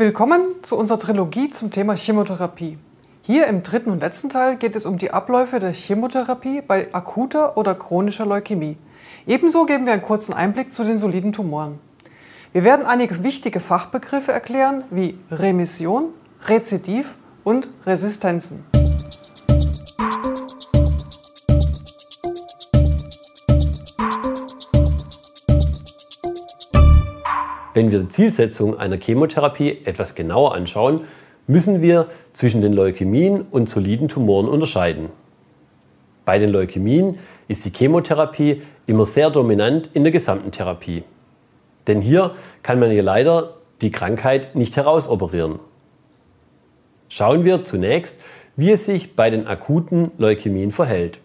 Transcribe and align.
Willkommen 0.00 0.40
zu 0.62 0.78
unserer 0.78 0.98
Trilogie 0.98 1.50
zum 1.50 1.70
Thema 1.70 1.94
Chemotherapie. 1.94 2.78
Hier 3.20 3.46
im 3.48 3.62
dritten 3.62 3.90
und 3.90 4.00
letzten 4.00 4.30
Teil 4.30 4.56
geht 4.56 4.74
es 4.74 4.86
um 4.86 4.96
die 4.96 5.10
Abläufe 5.10 5.58
der 5.58 5.74
Chemotherapie 5.74 6.62
bei 6.62 6.88
akuter 6.94 7.58
oder 7.58 7.74
chronischer 7.74 8.24
Leukämie. 8.24 8.78
Ebenso 9.26 9.66
geben 9.66 9.84
wir 9.84 9.92
einen 9.92 10.00
kurzen 10.00 10.32
Einblick 10.32 10.72
zu 10.72 10.84
den 10.84 10.96
soliden 10.96 11.34
Tumoren. 11.34 11.80
Wir 12.54 12.64
werden 12.64 12.86
einige 12.86 13.22
wichtige 13.22 13.60
Fachbegriffe 13.60 14.32
erklären 14.32 14.84
wie 14.90 15.18
Remission, 15.30 16.14
Rezidiv 16.48 17.04
und 17.44 17.68
Resistenzen. 17.84 18.69
Wenn 27.72 27.92
wir 27.92 28.00
die 28.00 28.08
Zielsetzung 28.08 28.78
einer 28.78 28.98
Chemotherapie 28.98 29.82
etwas 29.84 30.14
genauer 30.14 30.54
anschauen, 30.54 31.02
müssen 31.46 31.82
wir 31.82 32.08
zwischen 32.32 32.62
den 32.62 32.72
Leukämien 32.72 33.42
und 33.42 33.68
soliden 33.68 34.08
Tumoren 34.08 34.48
unterscheiden. 34.48 35.10
Bei 36.24 36.38
den 36.38 36.50
Leukämien 36.50 37.18
ist 37.48 37.64
die 37.64 37.70
Chemotherapie 37.70 38.62
immer 38.86 39.06
sehr 39.06 39.30
dominant 39.30 39.90
in 39.92 40.02
der 40.02 40.12
gesamten 40.12 40.50
Therapie. 40.50 41.04
Denn 41.86 42.00
hier 42.00 42.32
kann 42.62 42.80
man 42.80 42.90
ja 42.90 43.02
leider 43.02 43.54
die 43.80 43.90
Krankheit 43.90 44.54
nicht 44.54 44.76
herausoperieren. 44.76 45.60
Schauen 47.08 47.44
wir 47.44 47.64
zunächst, 47.64 48.20
wie 48.56 48.72
es 48.72 48.84
sich 48.84 49.16
bei 49.16 49.30
den 49.30 49.46
akuten 49.46 50.10
Leukämien 50.18 50.70
verhält. 50.72 51.18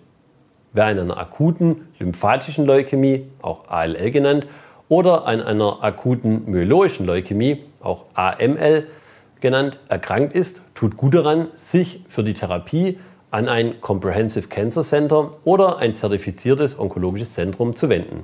Wer 0.73 0.85
an 0.85 0.99
einer 0.99 1.17
akuten 1.17 1.87
lymphatischen 1.99 2.65
Leukämie, 2.65 3.27
auch 3.41 3.67
ALL 3.67 4.11
genannt, 4.11 4.47
oder 4.89 5.25
an 5.25 5.41
einer 5.41 5.83
akuten 5.83 6.49
myeloischen 6.49 7.05
Leukämie, 7.05 7.63
auch 7.81 8.05
AML 8.13 8.87
genannt, 9.41 9.79
erkrankt 9.89 10.33
ist, 10.33 10.61
tut 10.73 10.97
gut 10.97 11.15
daran, 11.15 11.47
sich 11.55 12.03
für 12.07 12.23
die 12.23 12.33
Therapie 12.33 12.99
an 13.31 13.49
ein 13.49 13.81
Comprehensive 13.81 14.47
Cancer 14.47 14.83
Center 14.83 15.31
oder 15.43 15.79
ein 15.79 15.93
zertifiziertes 15.93 16.79
onkologisches 16.79 17.33
Zentrum 17.33 17.75
zu 17.75 17.89
wenden. 17.89 18.23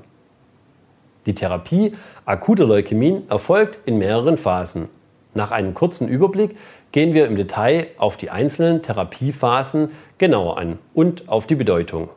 Die 1.26 1.36
Therapie 1.36 1.94
akuter 2.26 2.66
Leukämien 2.66 3.30
erfolgt 3.30 3.80
in 3.86 3.98
mehreren 3.98 4.38
Phasen. 4.38 4.90
Nach 5.34 5.52
einem 5.52 5.74
kurzen 5.74 6.08
Überblick 6.08 6.58
gehen 6.92 7.14
wir 7.14 7.28
im 7.28 7.36
Detail 7.36 7.88
auf 7.98 8.18
die 8.18 8.30
einzelnen 8.30 8.82
Therapiephasen 8.82 9.92
genauer 10.18 10.58
an 10.58 10.80
und 10.94 11.30
auf 11.30 11.48
die 11.48 11.56
Bedeutung. 11.56 12.10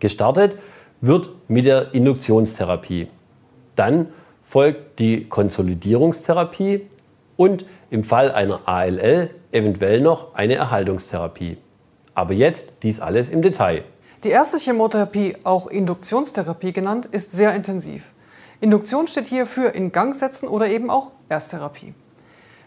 Gestartet 0.00 0.56
wird 1.00 1.30
mit 1.48 1.64
der 1.64 1.94
Induktionstherapie. 1.94 3.08
Dann 3.76 4.08
folgt 4.42 4.98
die 4.98 5.28
Konsolidierungstherapie 5.28 6.88
und 7.36 7.64
im 7.90 8.04
Fall 8.04 8.30
einer 8.32 8.68
ALL 8.68 9.30
eventuell 9.52 10.00
noch 10.00 10.34
eine 10.34 10.54
Erhaltungstherapie. 10.54 11.58
Aber 12.14 12.34
jetzt 12.34 12.72
dies 12.82 13.00
alles 13.00 13.28
im 13.30 13.42
Detail. 13.42 13.84
Die 14.24 14.28
erste 14.28 14.58
Chemotherapie, 14.58 15.36
auch 15.44 15.66
Induktionstherapie 15.66 16.72
genannt, 16.72 17.06
ist 17.06 17.32
sehr 17.32 17.54
intensiv. 17.54 18.04
Induktion 18.60 19.08
steht 19.08 19.26
hier 19.26 19.46
für 19.46 19.68
in 19.68 19.90
Gang 19.90 20.14
setzen 20.14 20.46
oder 20.46 20.68
eben 20.68 20.90
auch 20.90 21.10
Ersttherapie. 21.28 21.94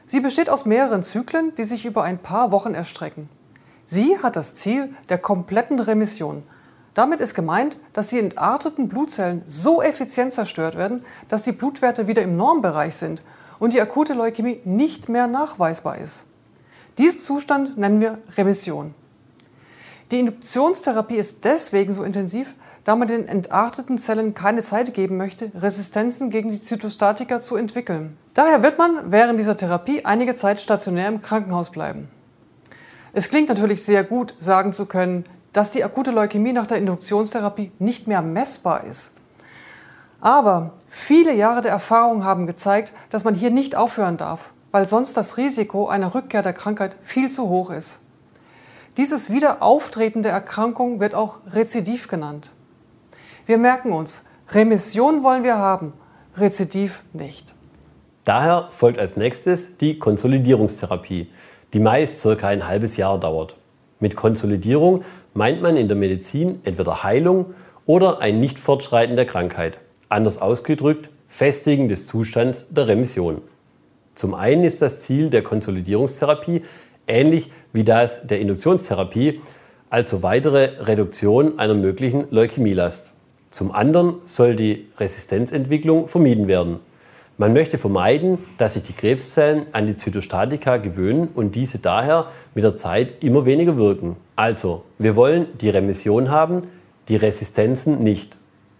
Sie 0.05 0.19
besteht 0.19 0.49
aus 0.49 0.65
mehreren 0.65 1.03
Zyklen, 1.03 1.53
die 1.55 1.63
sich 1.63 1.85
über 1.85 2.03
ein 2.03 2.17
paar 2.17 2.51
Wochen 2.51 2.75
erstrecken. 2.75 3.29
Sie 3.85 4.17
hat 4.21 4.35
das 4.35 4.55
Ziel 4.55 4.89
der 5.09 5.17
kompletten 5.17 5.79
Remission, 5.79 6.43
damit 6.95 7.21
ist 7.21 7.35
gemeint, 7.35 7.77
dass 7.93 8.07
die 8.07 8.19
entarteten 8.19 8.89
Blutzellen 8.89 9.43
so 9.47 9.81
effizient 9.83 10.33
zerstört 10.33 10.75
werden, 10.75 11.05
dass 11.27 11.43
die 11.43 11.51
Blutwerte 11.51 12.07
wieder 12.07 12.23
im 12.23 12.35
Normbereich 12.35 12.95
sind 12.95 13.21
und 13.59 13.73
die 13.73 13.81
akute 13.81 14.13
Leukämie 14.13 14.61
nicht 14.65 15.07
mehr 15.09 15.27
nachweisbar 15.27 15.97
ist. 15.97 16.25
Diesen 16.97 17.19
Zustand 17.19 17.77
nennen 17.77 17.99
wir 17.99 18.19
Remission. 18.37 18.95
Die 20.11 20.19
Induktionstherapie 20.19 21.17
ist 21.17 21.43
deswegen 21.43 21.93
so 21.93 22.03
intensiv, 22.03 22.53
da 22.85 22.95
man 22.95 23.07
den 23.07 23.27
entarteten 23.27 23.97
Zellen 23.97 24.33
keine 24.33 24.61
Zeit 24.61 24.93
geben 24.93 25.17
möchte, 25.17 25.51
Resistenzen 25.55 26.29
gegen 26.29 26.51
die 26.51 26.61
Zytostatika 26.61 27.41
zu 27.41 27.55
entwickeln. 27.55 28.15
Daher 28.33 28.63
wird 28.63 28.77
man 28.77 29.11
während 29.11 29.39
dieser 29.39 29.57
Therapie 29.57 30.05
einige 30.05 30.35
Zeit 30.35 30.59
stationär 30.59 31.09
im 31.09 31.21
Krankenhaus 31.21 31.71
bleiben. 31.71 32.07
Es 33.11 33.29
klingt 33.29 33.49
natürlich 33.49 33.83
sehr 33.83 34.03
gut, 34.03 34.35
sagen 34.39 34.71
zu 34.71 34.85
können, 34.85 35.25
dass 35.55 35.71
die 35.71 35.85
akute 35.85 36.11
Leukämie 36.11 36.51
nach 36.51 36.67
der 36.67 36.77
Induktionstherapie 36.77 37.71
nicht 37.79 38.07
mehr 38.07 38.21
messbar 38.21 38.83
ist. 38.83 39.13
Aber 40.19 40.71
viele 40.89 41.33
Jahre 41.33 41.61
der 41.61 41.71
Erfahrung 41.71 42.25
haben 42.25 42.45
gezeigt, 42.45 42.91
dass 43.09 43.23
man 43.23 43.35
hier 43.35 43.51
nicht 43.51 43.73
aufhören 43.73 44.17
darf, 44.17 44.49
weil 44.71 44.85
sonst 44.85 45.15
das 45.15 45.37
Risiko 45.37 45.87
einer 45.87 46.13
Rückkehr 46.13 46.41
der 46.41 46.51
Krankheit 46.51 46.97
viel 47.03 47.31
zu 47.31 47.47
hoch 47.47 47.69
ist. 47.69 47.99
Dieses 48.97 49.29
Wiederauftreten 49.29 50.23
der 50.23 50.33
Erkrankung 50.33 50.99
wird 50.99 51.15
auch 51.15 51.37
Rezidiv 51.49 52.09
genannt. 52.09 52.51
Wir 53.45 53.57
merken 53.57 53.93
uns, 53.93 54.23
Remission 54.49 55.23
wollen 55.23 55.43
wir 55.43 55.57
haben, 55.57 55.93
Rezidiv 56.35 57.01
nicht. 57.13 57.53
Daher 58.25 58.67
folgt 58.71 58.99
als 58.99 59.15
nächstes 59.15 59.77
die 59.77 59.99
Konsolidierungstherapie, 59.99 61.31
die 61.71 61.79
meist 61.79 62.19
circa 62.19 62.49
ein 62.49 62.67
halbes 62.67 62.97
Jahr 62.97 63.17
dauert. 63.17 63.55
Mit 64.01 64.17
Konsolidierung 64.17 65.05
meint 65.35 65.61
man 65.61 65.77
in 65.77 65.87
der 65.87 65.97
Medizin 65.97 66.59
entweder 66.63 67.03
Heilung 67.03 67.53
oder 67.85 68.21
ein 68.21 68.39
Nichtfortschreiten 68.39 69.15
der 69.15 69.25
Krankheit. 69.25 69.77
Anders 70.09 70.41
ausgedrückt, 70.41 71.09
Festigen 71.27 71.89
des 71.89 72.07
Zustands 72.07 72.67
der 72.69 72.87
Remission. 72.87 73.41
Zum 74.15 74.33
einen 74.33 74.63
ist 74.63 74.81
das 74.81 75.01
Ziel 75.01 75.29
der 75.29 75.43
Konsolidierungstherapie 75.43 76.63
ähnlich 77.07 77.51
wie 77.73 77.83
das 77.83 78.25
der 78.25 78.39
Induktionstherapie, 78.39 79.41
also 79.89 80.23
weitere 80.23 80.81
Reduktion 80.81 81.59
einer 81.59 81.75
möglichen 81.75 82.25
Leukämielast. 82.29 83.13
Zum 83.51 83.71
anderen 83.71 84.15
soll 84.25 84.55
die 84.55 84.87
Resistenzentwicklung 84.97 86.07
vermieden 86.07 86.47
werden. 86.47 86.79
Man 87.37 87.51
möchte 87.51 87.77
vermeiden, 87.77 88.37
dass 88.57 88.75
sich 88.75 88.83
die 88.83 88.93
Krebszellen 88.93 89.63
an 89.73 89.87
die 89.87 89.97
Zytostatika 89.97 90.77
gewöhnen 90.77 91.27
und 91.33 91.53
diese 91.53 91.79
daher 91.79 92.27
mit 92.53 92.63
der 92.63 92.77
Zeit 92.77 93.25
immer 93.25 93.45
weniger 93.45 93.75
wirken. 93.75 94.15
Also, 94.37 94.83
wir 94.99 95.17
wollen 95.17 95.47
die 95.59 95.69
Remission 95.69 96.31
haben, 96.31 96.63
die 97.09 97.17
Resistenzen 97.17 98.01
nicht. 98.01 98.37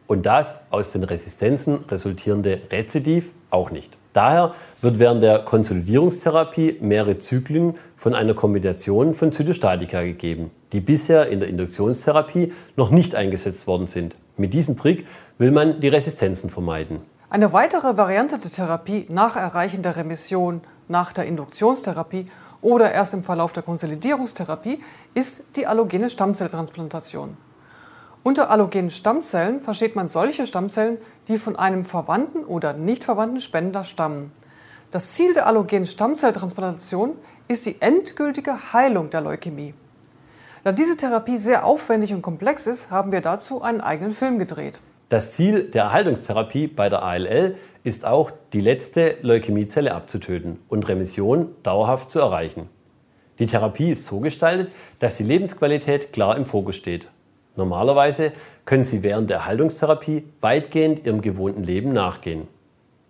Und 0.07 0.25
das 0.25 0.59
aus 0.69 0.94
den 0.94 1.03
Resistenzen 1.03 1.79
resultierende 1.89 2.61
Rezidiv 2.71 3.33
auch 3.49 3.71
nicht. 3.71 3.97
Daher 4.13 4.53
wird 4.81 4.99
während 4.99 5.21
der 5.21 5.39
Konsolidierungstherapie 5.39 6.77
mehrere 6.79 7.17
Zyklen 7.17 7.73
von 7.97 8.13
einer 8.13 8.35
Kombination 8.35 9.13
von 9.13 9.33
Zytostatika 9.33 10.03
gegeben, 10.03 10.51
die 10.71 10.79
bisher 10.79 11.27
in 11.27 11.41
der 11.41 11.49
Induktionstherapie 11.49 12.53
noch 12.77 12.89
nicht 12.89 13.15
eingesetzt 13.15 13.67
worden 13.67 13.88
sind. 13.88 14.15
Mit 14.38 14.53
diesem 14.53 14.77
Trick 14.77 15.05
will 15.38 15.51
man 15.51 15.81
die 15.81 15.89
Resistenzen 15.89 16.49
vermeiden. 16.49 17.01
Eine 17.28 17.53
weitere 17.53 17.97
Variante 17.97 18.38
der 18.38 18.52
Therapie 18.52 19.08
nach 19.09 19.36
Erreichen 19.36 19.81
der 19.81 19.96
Remission 19.96 20.62
nach 20.88 21.12
der 21.12 21.25
Induktionstherapie 21.25 22.28
oder 22.62 22.91
erst 22.91 23.16
im 23.16 23.24
Verlauf 23.24 23.52
der 23.52 23.63
Konsolidierungstherapie 23.63 24.84
ist 25.16 25.44
die 25.56 25.66
allogene 25.66 26.12
Stammzelltransplantation. 26.12 27.36
Unter 28.22 28.52
allogenen 28.52 28.91
Stammzellen 28.91 29.59
versteht 29.59 29.96
man 29.96 30.08
solche 30.08 30.46
Stammzellen, 30.46 31.00
die 31.28 31.40
von 31.40 31.56
einem 31.56 31.84
verwandten 31.84 32.46
oder 32.46 32.74
nicht 32.74 33.03
verwandten 33.03 33.42
Spender 33.42 33.84
stammen. 33.84 34.31
Das 34.92 35.13
Ziel 35.13 35.34
der 35.34 35.47
allogenen 35.47 35.88
Stammzelltransplantation 35.88 37.16
ist 37.47 37.66
die 37.66 37.81
endgültige 37.81 38.72
Heilung 38.72 39.09
der 39.09 39.22
Leukämie. 39.22 39.74
Da 40.63 40.72
diese 40.72 40.96
Therapie 40.96 41.40
sehr 41.40 41.66
aufwendig 41.66 42.13
und 42.13 42.22
komplex 42.22 42.68
ist, 42.68 42.92
haben 42.92 43.12
wir 43.12 43.22
dazu 43.22 43.63
einen 43.63 43.81
eigenen 43.81 44.13
Film 44.13 44.38
gedreht. 44.38 44.80
Das 45.07 45.33
Ziel 45.33 45.69
der 45.69 45.83
Erhaltungstherapie 45.83 46.66
bei 46.66 46.89
der 46.89 47.03
ALL 47.03 47.55
ist 47.83 48.05
auch, 48.05 48.31
die 48.53 48.61
letzte 48.61 49.17
Leukämiezelle 49.21 49.93
abzutöten 49.93 50.59
und 50.67 50.88
Remission 50.88 51.49
dauerhaft 51.61 52.09
zu 52.09 52.19
erreichen. 52.19 52.69
Die 53.38 53.45
Therapie 53.45 53.91
ist 53.91 54.06
so 54.06 54.19
gestaltet, 54.19 54.71
dass 55.00 55.18
die 55.18 55.24
Lebensqualität 55.24 56.12
klar 56.12 56.35
im 56.35 56.47
Fokus 56.47 56.75
steht. 56.75 57.07
Normalerweise 57.56 58.31
können 58.65 58.83
Sie 58.83 59.03
während 59.03 59.30
der 59.30 59.38
Erhaltungstherapie 59.38 60.24
weitgehend 60.41 61.06
Ihrem 61.06 61.21
gewohnten 61.21 61.63
Leben 61.63 61.94
nachgehen. 61.94 62.47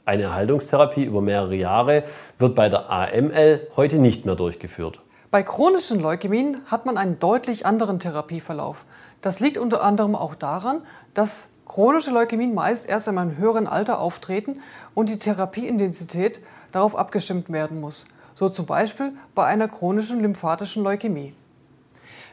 Eine 0.03 0.23
Erhaltungstherapie 0.23 1.05
über 1.05 1.21
mehrere 1.21 1.55
Jahre 1.55 2.03
wird 2.37 2.55
bei 2.55 2.67
der 2.67 2.91
AML 2.91 3.67
heute 3.77 3.99
nicht 3.99 4.25
mehr 4.25 4.35
durchgeführt. 4.35 4.99
Bei 5.31 5.43
chronischen 5.43 5.99
Leukämien 5.99 6.57
hat 6.67 6.85
man 6.85 6.97
einen 6.97 7.19
deutlich 7.19 7.65
anderen 7.65 7.99
Therapieverlauf. 7.99 8.83
Das 9.21 9.39
liegt 9.39 9.57
unter 9.57 9.81
anderem 9.81 10.15
auch 10.15 10.35
daran, 10.35 10.81
dass 11.13 11.49
chronische 11.65 12.11
Leukämien 12.11 12.53
meist 12.53 12.87
erst 12.87 13.07
in 13.07 13.17
einem 13.17 13.37
höheren 13.37 13.67
Alter 13.67 13.99
auftreten 13.99 14.61
und 14.93 15.09
die 15.09 15.19
Therapieintensität 15.19 16.41
darauf 16.71 16.95
abgestimmt 16.95 17.51
werden 17.51 17.81
muss, 17.81 18.05
so 18.35 18.49
zum 18.49 18.65
Beispiel 18.65 19.13
bei 19.33 19.45
einer 19.45 19.67
chronischen 19.67 20.19
lymphatischen 20.21 20.83
Leukämie. 20.83 21.33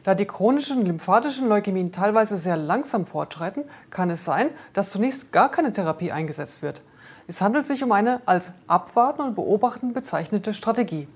Da 0.05 0.15
die 0.15 0.27
chronischen 0.27 0.85
lymphatischen 0.85 1.49
Leukämien 1.49 1.93
teilweise 1.93 2.37
sehr 2.37 2.57
langsam 2.57 3.07
fortschreiten, 3.07 3.65
kann 3.91 4.11
es 4.11 4.25
sein, 4.25 4.51
dass 4.73 4.91
zunächst 4.91 5.33
gar 5.33 5.49
keine 5.49 5.73
Therapie 5.73 6.11
eingesetzt 6.11 6.61
wird. 6.61 6.83
Es 7.29 7.41
handelt 7.41 7.67
sich 7.67 7.85
um 7.85 7.93
eine 7.93 8.21
als 8.27 8.53
abwarten 8.67 9.23
und 9.23 9.35
beobachten 9.37 9.93
bezeichnete 9.93 10.55
Strategie. 10.55 11.07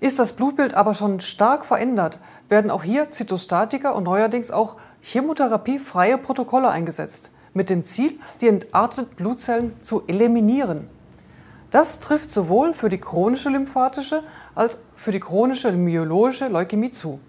Ist 0.00 0.18
das 0.18 0.34
Blutbild 0.34 0.74
aber 0.74 0.94
schon 0.94 1.20
stark 1.20 1.64
verändert, 1.64 2.18
werden 2.48 2.70
auch 2.70 2.82
hier 2.82 3.10
Zytostatika 3.10 3.90
und 3.90 4.04
neuerdings 4.04 4.50
auch 4.50 4.76
chemotherapiefreie 5.02 6.18
Protokolle 6.18 6.68
eingesetzt, 6.68 7.30
mit 7.54 7.70
dem 7.70 7.84
Ziel, 7.84 8.18
die 8.40 8.48
entarteten 8.48 9.14
Blutzellen 9.16 9.74
zu 9.82 10.02
eliminieren. 10.06 10.88
Das 11.70 12.00
trifft 12.00 12.30
sowohl 12.30 12.74
für 12.74 12.88
die 12.88 12.98
chronische 12.98 13.48
lymphatische 13.48 14.22
als 14.54 14.78
für 14.96 15.10
die 15.10 15.20
chronische 15.20 15.72
myologische 15.72 16.48
Leukämie 16.48 16.90
zu. 16.90 17.20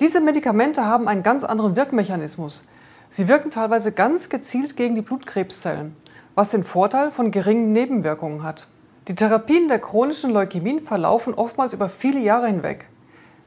Diese 0.00 0.20
Medikamente 0.20 0.84
haben 0.84 1.08
einen 1.08 1.22
ganz 1.22 1.44
anderen 1.44 1.76
Wirkmechanismus. 1.76 2.66
Sie 3.10 3.28
wirken 3.28 3.50
teilweise 3.50 3.92
ganz 3.92 4.28
gezielt 4.28 4.76
gegen 4.76 4.94
die 4.94 5.02
Blutkrebszellen, 5.02 5.94
was 6.34 6.50
den 6.50 6.64
Vorteil 6.64 7.10
von 7.10 7.30
geringen 7.30 7.72
Nebenwirkungen 7.72 8.42
hat. 8.42 8.66
Die 9.06 9.14
Therapien 9.14 9.68
der 9.68 9.78
chronischen 9.78 10.30
Leukämien 10.30 10.80
verlaufen 10.80 11.34
oftmals 11.34 11.74
über 11.74 11.88
viele 11.88 12.20
Jahre 12.20 12.46
hinweg. 12.46 12.86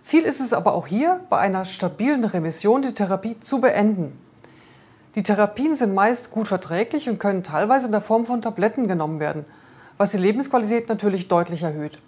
Ziel 0.07 0.23
ist 0.23 0.39
es 0.39 0.53
aber 0.53 0.73
auch 0.73 0.87
hier, 0.87 1.19
bei 1.29 1.37
einer 1.37 1.65
stabilen 1.65 2.23
Remission 2.23 2.81
die 2.81 2.93
Therapie 2.93 3.37
zu 3.41 3.59
beenden. 3.59 4.17
Die 5.15 5.21
Therapien 5.21 5.75
sind 5.75 5.93
meist 5.93 6.31
gut 6.31 6.47
verträglich 6.47 7.09
und 7.09 7.19
können 7.19 7.43
teilweise 7.43 7.87
in 7.87 7.91
der 7.91 7.99
Form 7.99 8.25
von 8.25 8.41
Tabletten 8.41 8.87
genommen 8.87 9.19
werden, 9.19 9.43
was 9.97 10.11
die 10.11 10.17
Lebensqualität 10.17 10.87
natürlich 10.87 11.27
deutlich 11.27 11.63
erhöht. 11.63 11.99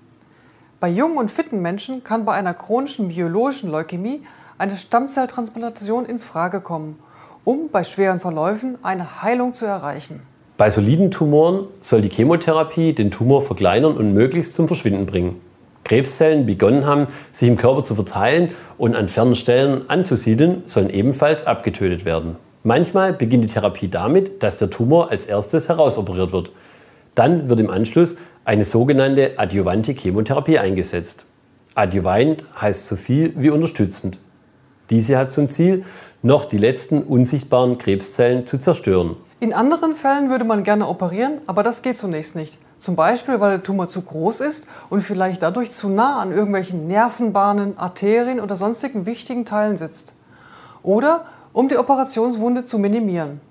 Bei 0.79 0.87
jungen 0.87 1.17
und 1.17 1.29
fitten 1.29 1.61
Menschen 1.61 2.01
kann 2.05 2.23
bei 2.23 2.31
einer 2.35 2.53
chronischen 2.53 3.09
biologischen 3.09 3.69
Leukämie 3.69 4.21
eine 4.57 4.77
Stammzelltransplantation 4.77 6.05
in 6.05 6.19
Frage 6.19 6.61
kommen, 6.61 6.99
um 7.43 7.67
bei 7.67 7.83
schweren 7.83 8.21
Verläufen 8.21 8.77
eine 8.81 9.23
Heilung 9.23 9.53
zu 9.53 9.65
erreichen. 9.65 10.21
Bei 10.55 10.71
soliden 10.71 11.11
Tumoren 11.11 11.67
soll 11.81 11.99
die 11.99 12.09
Chemotherapie 12.09 12.93
den 12.93 13.11
Tumor 13.11 13.41
verkleinern 13.41 13.97
und 13.97 14.13
möglichst 14.13 14.55
zum 14.55 14.67
Verschwinden 14.67 15.05
bringen. 15.05 15.48
Krebszellen, 15.89 16.45
begonnen 16.45 16.85
haben, 16.85 17.07
sich 17.31 17.49
im 17.49 17.57
Körper 17.57 17.83
zu 17.83 17.95
verteilen 17.95 18.51
und 18.77 18.95
an 18.95 19.09
fernen 19.09 19.33
Stellen 19.33 19.89
anzusiedeln, 19.89 20.61
sollen 20.67 20.91
ebenfalls 20.91 21.47
abgetötet 21.47 22.05
werden. 22.05 22.35
Manchmal 22.63 23.13
beginnt 23.13 23.43
die 23.43 23.47
Therapie 23.47 23.87
damit, 23.87 24.43
dass 24.43 24.59
der 24.59 24.69
Tumor 24.69 25.09
als 25.09 25.25
erstes 25.25 25.67
herausoperiert 25.67 26.31
wird. 26.31 26.51
Dann 27.15 27.49
wird 27.49 27.59
im 27.59 27.71
Anschluss 27.71 28.17
eine 28.45 28.63
sogenannte 28.63 29.33
adjuvante 29.37 29.93
Chemotherapie 29.93 30.59
eingesetzt. 30.59 31.25
Adjuvant 31.73 32.45
heißt 32.61 32.87
so 32.87 32.95
viel 32.95 33.33
wie 33.35 33.49
unterstützend. 33.49 34.19
Diese 34.91 35.17
hat 35.17 35.31
zum 35.31 35.49
Ziel, 35.49 35.85
noch 36.21 36.45
die 36.45 36.57
letzten 36.57 37.01
unsichtbaren 37.01 37.79
Krebszellen 37.79 38.45
zu 38.45 38.59
zerstören. 38.59 39.15
In 39.39 39.53
anderen 39.53 39.95
Fällen 39.95 40.29
würde 40.29 40.43
man 40.43 40.63
gerne 40.63 40.87
operieren, 40.87 41.39
aber 41.47 41.63
das 41.63 41.81
geht 41.81 41.97
zunächst 41.97 42.35
nicht. 42.35 42.57
Zum 42.79 42.95
Beispiel, 42.95 43.41
weil 43.41 43.51
der 43.51 43.63
Tumor 43.63 43.89
zu 43.89 44.01
groß 44.01 44.39
ist 44.39 44.65
und 44.89 45.01
vielleicht 45.01 45.43
dadurch 45.43 45.71
zu 45.71 45.89
nah 45.89 46.21
an 46.21 46.31
irgendwelchen 46.31 46.87
Nervenbahnen, 46.87 47.77
Arterien 47.77 48.39
oder 48.39 48.55
sonstigen 48.55 49.05
wichtigen 49.05 49.45
Teilen 49.45 49.75
sitzt. 49.75 50.13
Oder 50.81 51.25
um 51.51 51.67
die 51.67 51.77
Operationswunde 51.77 52.63
zu 52.63 52.79
minimieren. 52.79 53.41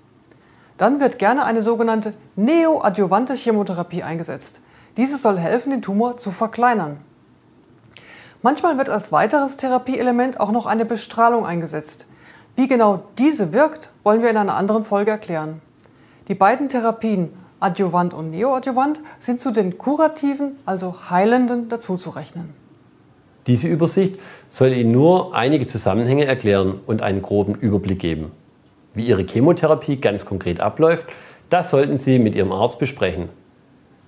Dann 0.77 0.99
wird 0.99 1.19
gerne 1.19 1.45
eine 1.45 1.61
sogenannte 1.61 2.13
neoadjuvante 2.35 3.35
Chemotherapie 3.35 4.01
eingesetzt. 4.01 4.61
Diese 4.97 5.17
soll 5.17 5.37
helfen, 5.37 5.69
den 5.69 5.81
Tumor 5.81 6.17
zu 6.17 6.31
verkleinern. 6.31 6.97
Manchmal 8.41 8.77
wird 8.77 8.89
als 8.89 9.11
weiteres 9.11 9.57
Therapieelement 9.57 10.39
auch 10.39 10.51
noch 10.51 10.65
eine 10.65 10.85
Bestrahlung 10.85 11.45
eingesetzt. 11.45 12.07
Wie 12.55 12.67
genau 12.67 13.03
diese 13.17 13.53
wirkt, 13.53 13.91
wollen 14.03 14.21
wir 14.21 14.29
in 14.29 14.37
einer 14.37 14.55
anderen 14.55 14.85
Folge 14.85 15.11
erklären. 15.11 15.61
Die 16.29 16.35
beiden 16.35 16.69
Therapien 16.69 17.33
Adjuvant 17.59 18.13
und 18.13 18.31
Neoadjuvant 18.31 19.01
sind 19.19 19.41
zu 19.41 19.51
den 19.51 19.77
kurativen, 19.77 20.53
also 20.65 20.95
heilenden 21.09 21.67
dazuzurechnen. 21.67 22.53
Diese 23.47 23.67
Übersicht 23.67 24.19
soll 24.47 24.73
Ihnen 24.73 24.91
nur 24.91 25.35
einige 25.35 25.67
Zusammenhänge 25.67 26.25
erklären 26.25 26.79
und 26.85 27.01
einen 27.01 27.21
groben 27.21 27.55
Überblick 27.55 27.99
geben. 27.99 28.31
Wie 28.93 29.05
Ihre 29.05 29.23
Chemotherapie 29.23 29.97
ganz 29.97 30.25
konkret 30.25 30.59
abläuft, 30.59 31.05
das 31.49 31.69
sollten 31.69 31.97
Sie 31.97 32.19
mit 32.19 32.35
Ihrem 32.35 32.51
Arzt 32.51 32.79
besprechen. 32.79 33.29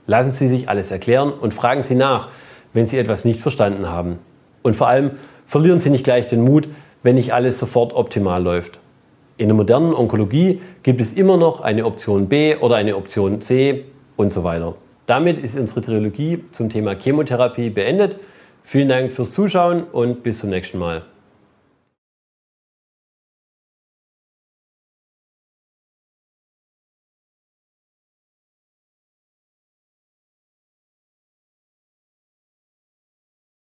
Lassen 0.08 0.32
Sie 0.32 0.48
sich 0.48 0.70
alles 0.70 0.92
erklären 0.92 1.32
und 1.34 1.54
fragen 1.54 1.84
Sie 1.84 1.96
nach, 1.96 2.30
wenn 2.74 2.88
Sie 2.88 2.98
etwas 2.98 3.26
nicht 3.26 3.42
verstanden 3.42 3.90
haben. 3.90 4.20
Und 4.62 4.76
vor 4.76 4.88
allem 4.88 5.12
verlieren 5.46 5.80
Sie 5.80 5.90
nicht 5.90 6.04
gleich 6.04 6.28
den 6.28 6.44
Mut, 6.44 6.70
wenn 7.04 7.16
nicht 7.16 7.34
alles 7.34 7.58
sofort 7.58 7.94
optimal 7.94 8.42
läuft. 8.42 8.80
In 9.38 9.48
der 9.48 9.56
modernen 9.56 9.94
Onkologie 9.94 10.62
gibt 10.84 11.02
es 11.02 11.14
immer 11.14 11.38
noch 11.38 11.62
eine 11.62 11.86
Option 11.86 12.28
B 12.28 12.56
oder 12.56 12.76
eine 12.76 12.96
Option 12.96 13.42
C 13.42 13.86
und 14.16 14.32
so 14.32 14.44
weiter. 14.44 14.76
Damit 15.08 15.40
ist 15.40 15.58
unsere 15.58 15.82
Trilogie 15.82 16.44
zum 16.52 16.70
Thema 16.70 16.96
Chemotherapie 16.96 17.70
beendet. 17.70 18.20
Vielen 18.64 18.90
Dank 18.90 19.12
fürs 19.12 19.34
Zuschauen 19.34 19.84
und 19.92 20.24
bis 20.24 20.40
zum 20.40 20.52
nächsten 20.52 20.78
Mal. 20.78 21.04